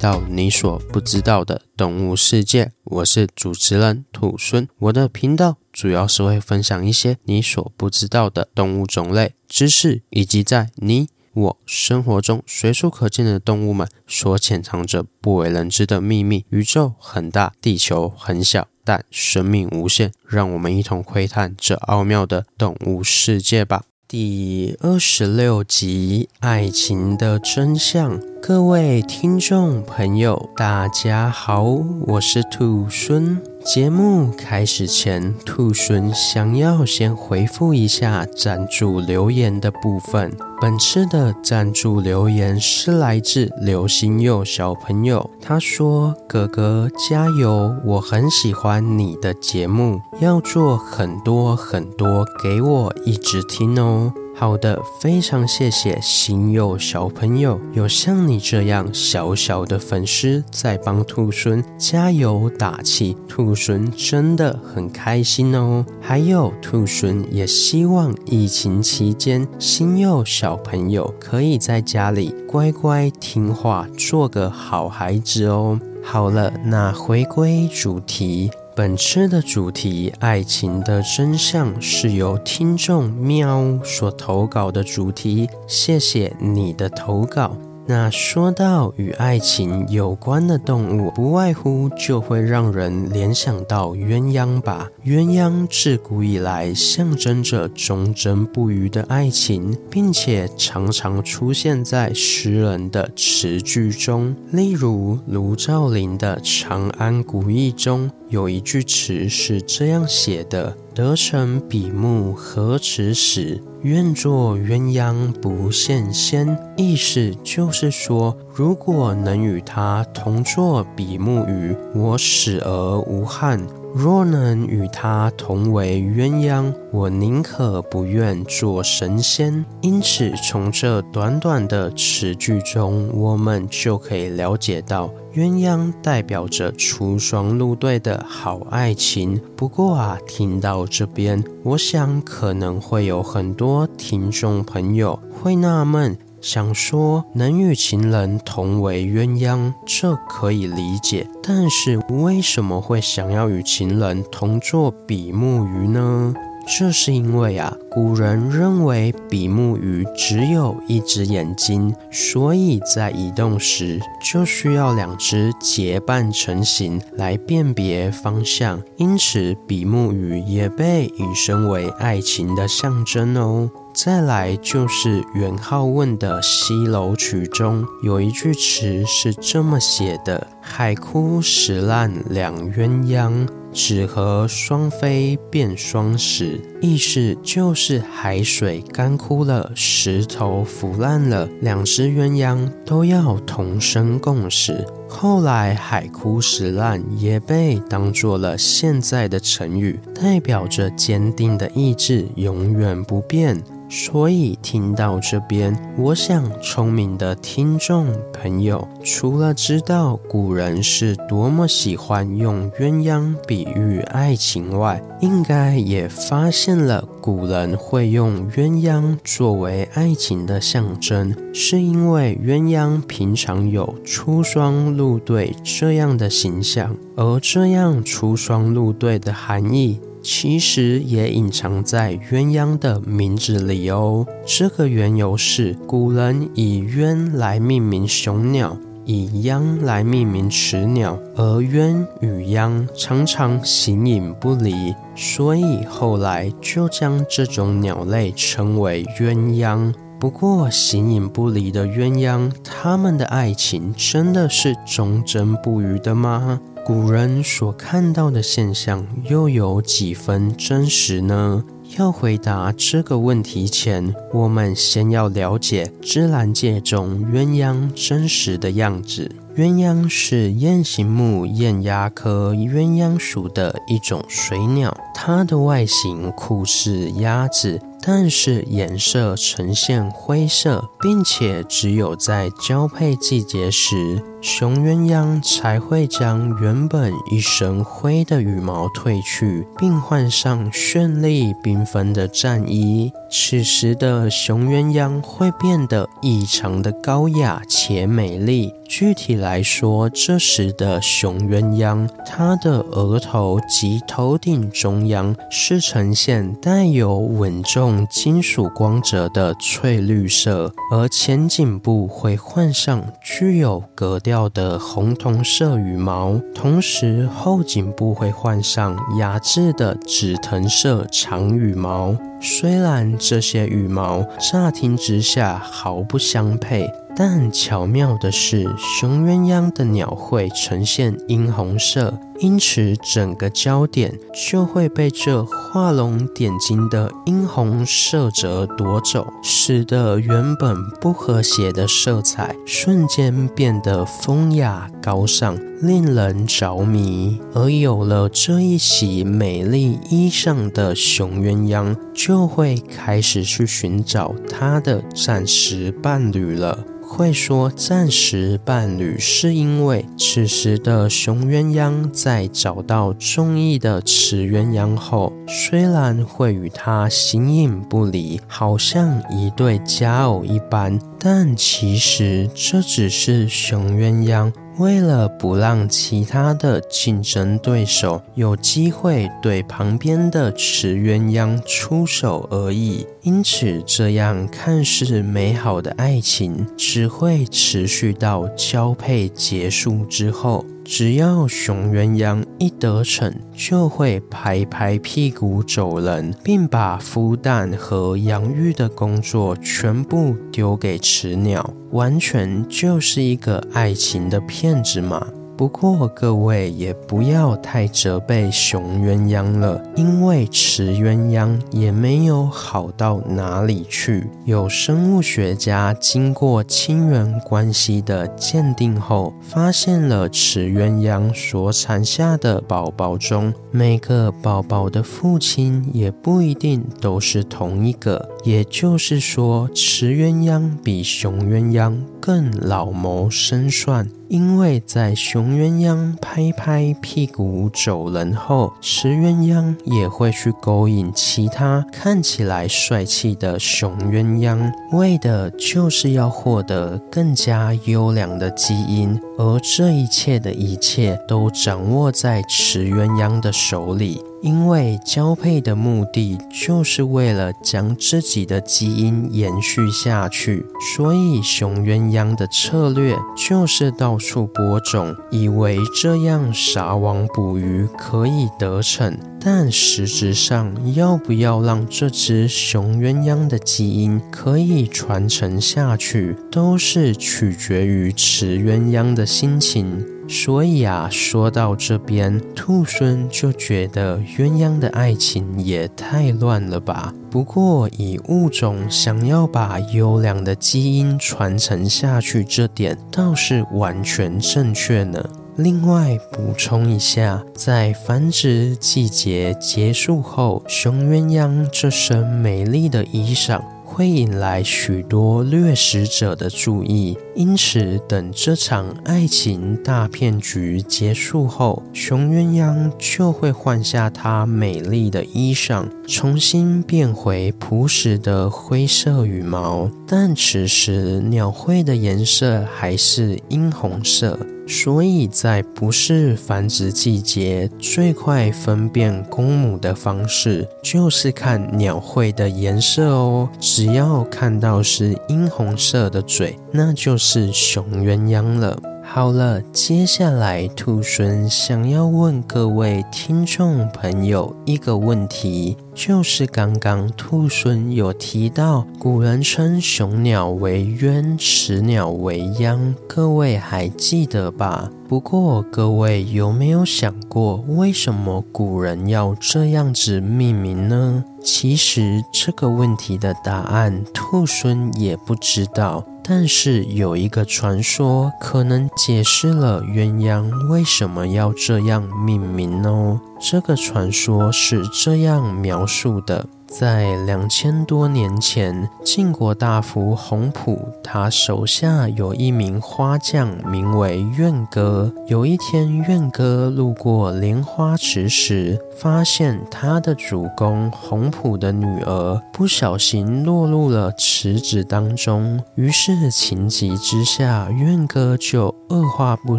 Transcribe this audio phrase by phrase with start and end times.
[0.00, 2.72] 到你所不知道的动物世界。
[2.84, 16.46] 我是主持人土孙，我的频道主要是会分享一些你所不知道的动物种类知识，以及在你我生活中随处可见的动物们所潜藏着不为人知的秘密。
[16.48, 20.12] 宇宙很大，地球很小，但生命无限。
[20.26, 23.82] 让我们一同窥探这奥妙的动物世界吧。
[24.10, 28.20] 第二十六集：爱情的真相。
[28.42, 31.62] 各位听众朋友，大家好，
[32.08, 33.40] 我是兔孙。
[33.64, 40.34] 节目开始前，兔猻想要先回复一下赞助留言的部分。
[40.60, 65.84] 本次的赞助留言是来自刘星佑小朋友，他说：“哥哥加油，我很喜欢你的节目，要做很多很多给我一直听哦。”好的，非常谢谢星佑小朋友，有像你这样小小的粉丝在帮兔孙加油打气，兔孙真的很开心哦。
[66.00, 75.78] 还有，兔孙也希望疫情期间星佑小朋友可以在家里乖乖听话，做个好孩子哦。
[76.02, 78.50] 好了，那回归主题。
[78.72, 87.56] 本次的主题“爱情的真相”是由听众喵所投稿的主题，谢谢你的投稿。
[87.90, 94.88] 那说到与爱情有关的动物，不外乎就会让人联想到鸳鸯吧。
[95.04, 104.36] 鸳鸯自古以来象征着忠贞不渝的爱情，并且常常出现在诗人的词句中。
[104.52, 123.66] 例如卢照邻的《长安古意》中有一句词是这样写的：“得成比目何辞死。”愿作鸳鸯不羡仙，意思就是说，如果能与他同作比目鱼，我死而无憾。
[123.94, 129.64] 若能与他同为鸳鸯，我宁可不愿做神仙。
[129.80, 139.40] 因此，从这短短的词句中，我们就可以了解到，鸳鸯代表着出双入对的好爱情。
[139.56, 146.16] 不过啊，听到这边，我想可能会有很多听众朋友会纳闷。
[146.40, 151.26] 想说能与情人同为鸳鸯，这可以理解。
[151.42, 156.34] 但是为什么会想要与情人同坐比目鱼呢？
[156.78, 168.80] 这是因为啊，古人认为比目鱼只有一只眼睛，所以在移动时就需要两只结伴成行来辨别方向。
[168.96, 173.70] 因此，比目鱼也被引申为爱情的象征哦。
[173.92, 194.86] 再来就是元好问的《西楼曲》中有一句词是这么写的：“海枯石烂两鸳鸯，只合双飞变双死。”意思就是海水干枯了，石头腐烂了，两只鸳鸯都要同生共死。
[195.08, 203.60] 后来“海枯石烂”也被当作了现在的成语，代表着坚定的意志，永远不变。
[203.92, 229.98] 所以听到这边，我想聪明的听众朋友，除了知道古人是多么喜欢用鸳鸯比喻爱情外，应该也发现了古人会用鸳鸯作为爱情的象征，是因为鸳鸯平常有出双入对这样的形象，而这样出双入对的含义。
[230.22, 234.26] 其实也隐藏在鸳鸯的名字里哦。
[234.46, 249.92] 这个缘由是古人以鸳来命名雄鸟，以鸯来命名雌鸟，而鸳与鸯常常形影不离，所以后来就将这种鸟类称为鸳鸯。
[250.20, 256.60] 不过，形影不离的鸳鸯，他们的爱情真的是忠贞不渝的吗？
[256.84, 261.64] 古人所看到的现象又有几分真实呢？
[261.96, 269.34] 要回答这个问题前，我们先要了解自然界中鸳鸯真实的样子。
[269.56, 293.12] 鸳鸯是雁形目雁鸭科鸳鸯属的一种水鸟，它的外形酷似鸭子，但是颜色呈现灰色，并且只有在交配季节时雄鸳鸯才会将原本一身灰的羽毛褪去，并换上绚丽缤纷的战衣。
[293.30, 298.72] 此时的雄鸳鸯会变得异常的高雅且美丽。
[298.88, 322.16] 具体来说，这时的雄鸳鸯，它的额头及头顶中央是呈现带有稳重金属光泽的翠绿色，而前颈部会换上具有格调的红铜色羽毛，同时后颈部会换上雅致的紫藤色长羽毛。
[322.40, 326.90] 虽然这些羽毛乍听之下毫不相配，
[327.20, 332.18] 但很巧妙的是，雄鸳鸯的鸟喙呈现殷红色。
[332.38, 334.18] 因此，整个焦点
[334.48, 347.40] 就会被这画龙点睛的殷红色泽夺走，使得原本不和谐的色彩瞬间变得风雅高尚，令人着迷。
[347.54, 356.84] 而有了这一袭美丽衣裳的雄鸳鸯，就会开始去寻找它的暂时伴侣了。
[357.02, 374.52] 会说暂时伴侣，是因为此时的雄鸳鸯在找到中意的雌鸳鸯后，虽然会与它形影不离，好像一对佳偶一般，但其实这只是雄鸳鸯。
[374.78, 390.64] 为了不让其他的竞争对手有机会对旁边的池鸳鸯出手而已，因此这样看似美好的爱情只会持续到交配结束之后。
[390.84, 405.26] 只要雄鸳鸯一得逞，就会拍拍屁股走人，并把孵蛋和养育的工作全部丢给雌鸟，完全就是一个爱情的骗子嘛。
[405.60, 414.26] 不过各位也不要太责备雄鸳鸯了，因为雌鸳鸯也没有好到哪里去。
[414.46, 428.26] 有生物学家经过亲缘关系的鉴定后，发现了雌鸳鸯所产下的宝宝中，每个宝宝的父亲也不一定都是同一个。
[428.44, 431.94] 也就是说，雌鸳鸯比雄鸳鸯
[432.30, 434.08] 更老谋深算。
[434.28, 449.20] 因为在雄鸳鸯拍拍屁股走人后，雌鸳鸯也会去勾引其他看起来帅气的雄鸳鸯，为的就是要获得更加优良的基因。
[449.40, 454.20] 而这一切的一切都掌握在雌鸳鸯的手里。
[454.42, 460.64] 因为交配的目的就是为了将自己的基因延续下去，
[460.94, 469.14] 所以雄鸳鸯的策略就是到处播种，以为这样撒网捕鱼可以得逞。
[469.42, 480.04] 但实质上，要不要让这只雄鸳鸯的基因可以传承下去，都是取决于雌鸳鸯的心情。
[480.28, 487.12] 所以啊，说到这边，兔孙就觉得鸳鸯的爱情也太乱了吧。
[487.30, 495.24] 不过，以物种想要把优良的基因传承下去，这点倒是完全正确呢。
[495.56, 503.60] 另外补充一下，在繁殖季节结束后，雄鸳鸯这身美丽的衣裳。
[504.00, 519.90] 会引来许多掠食者的注意，因此等这场爱情大骗局结束后，雄鸳鸯就会换下它美丽的衣裳，重新变回朴实的灰色羽毛。
[520.08, 524.38] 但此时鸟喙的颜色还是樱红色。
[524.72, 533.48] 所以在不是繁殖季节，最快分辨公母的方式就是看鸟喙的颜色哦。
[533.58, 538.80] 只要看到是殷红色的嘴，那就是雄鸳鸯了。
[539.12, 554.88] 好了，接下来兔猻想要问各位听众朋友一个问题，就是刚刚兔猻有提到，古人称雄鸟为鸳，雌鸟为鸯，各位还记得吧？
[555.08, 561.24] 不过各位有没有想过，为什么古人要这样子命名呢？
[561.42, 566.04] 其实这个问题的答案，兔猻也不知道。
[566.32, 573.20] 但是有一个传说，可能解释了鸳鸯为什么要这样命名哦。
[573.40, 576.46] 这个传说是这样描述的。
[576.70, 585.12] 在两千多年前，晋国大夫洪普，他手下有一名花匠，名为苑歌。
[585.26, 595.60] 有一天，苑歌路过莲花池时，发现他的主公洪普的女儿不小心落入了池子当中。
[595.74, 599.58] 于是情急之下，苑歌就二话不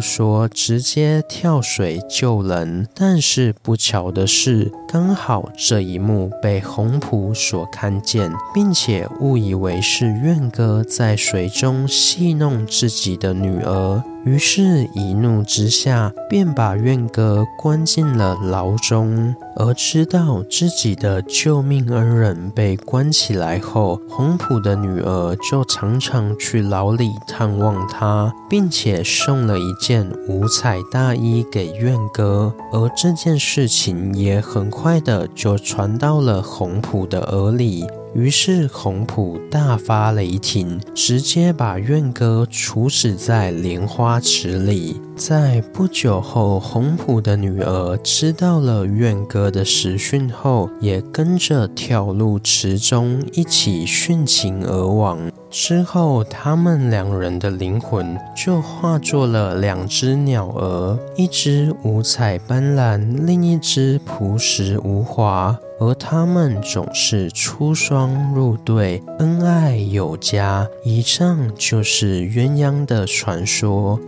[0.00, 2.88] 说，直接跳水救人。
[2.94, 14.02] 但是不巧的是，刚好这一幕被洪仆所看见，并且误以为是怨歌在水中戏弄自己的女儿。
[14.24, 19.34] 于是，一怒之下，便把怨歌关进了牢中。
[19.56, 32.54] 而知道自己的救命恩人被关起来后，洪普的女儿就常常去牢里探望他，并且送了一件五彩大衣给怨歌。
[32.72, 37.84] 而这件事情也很快的就传到了洪普的耳里。
[38.14, 45.00] 于是洪普大发雷霆，直接把怨歌处死在莲花池里。
[45.16, 55.30] 在不久后，洪普的女儿知道了怨歌的死讯后，也跟着跳入池中，一起殉情而亡。
[55.50, 65.56] 之后，他们两人的灵魂就化作了两只鸟儿，一只五彩斑斓，另一只朴实无华。
[65.82, 70.64] 而他们总是出双入对，恩爱有加。
[70.84, 73.98] 以上就是鸳鸯的传说。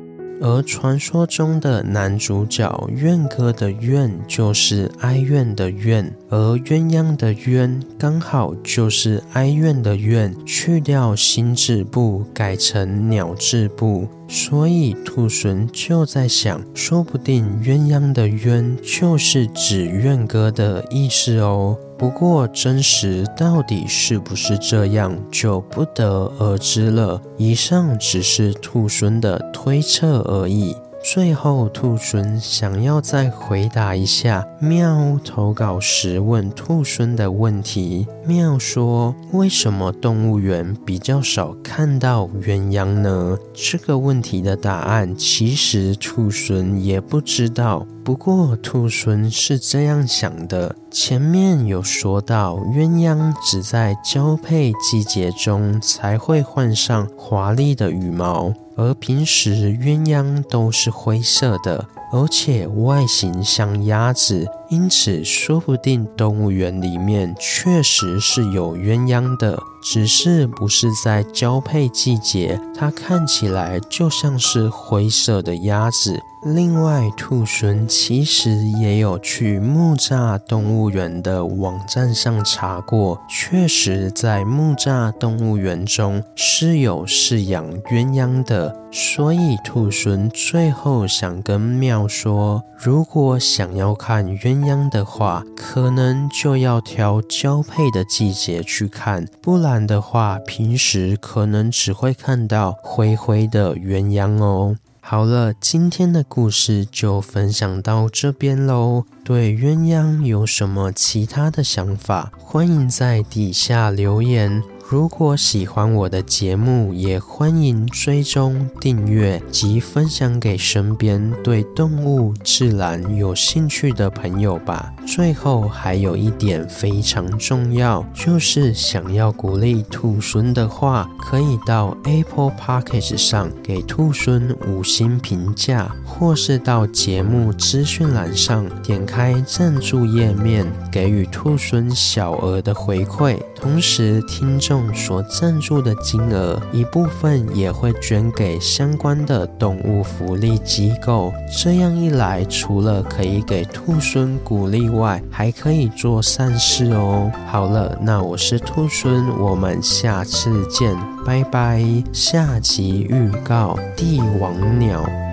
[0.41, 21.77] 而传说中的男主角怨歌的怨就是哀怨的怨，而鸳鸯的鸳刚好就是哀怨的怨，去掉心字部改成鸟字部，所以兔猻就在想，说不定鸳鸯的鸳就是指怨歌的意思哦。
[21.97, 27.21] 不过，真实到底是不是这样，就不得而知了。
[27.39, 30.77] 以上只是兔孙的推测而已。
[31.05, 38.07] 最后，兔猻想要再回答一下喵投稿时问兔猻的问题。
[38.25, 47.87] 喵说：“为什么动物园比较少看到鸳鸯呢？”这个问题的答案，其实兔猻也不知道。
[48.03, 58.55] 不过，兔猻是这样想的：前面有说到，鸳鸯只在交配季节中才会换上华丽的羽毛。
[58.77, 76.19] 而平时鸳鸯都是灰色的，而且外形像鸭子，因此说不定动物园里面确实是有鸳鸯的，只是不是在交配季节，它看起来就像是灰色的鸭子。
[76.45, 88.77] 另外，兔猻其实也有去木栅动物园的网站上查过，确实在木栅动物园中是有饲养鸳鸯的。
[88.93, 104.77] 所以，兔猻最后想跟妙说，如果想要看鸳鸯的话，可能就要挑交配的季节去看，不然的话，平时可能只会看到灰灰的鸳鸯哦。
[105.01, 109.05] 好了，今天的故事就分享到这边喽。
[109.23, 114.63] 对鸳鸯有什么其他的想法，欢迎在底下留言。
[114.87, 124.93] 如果喜欢我的节目，也欢迎追踪、订阅及分享给身边对动物、自然有兴趣的朋友吧。
[125.07, 143.39] 最后还有一点非常重要，就是想要鼓励兔孙的话，可以到 Apple Podcast 上给兔孙五星评价，或是到节目资讯栏上点开赞助页面，给予兔孙小额的回馈。
[143.65, 144.93] 同时，听众。
[144.95, 151.33] 所赞助的金额一部分也会捐给相关的动物福利机构。
[151.63, 157.33] 这样一来，除了可以给兔猻鼓励外，还可以做善事哦。
[157.47, 160.95] 好了，那我是兔猻，我们下次见，
[161.25, 161.83] 拜拜。
[162.13, 165.24] 下集预告：帝王鸟。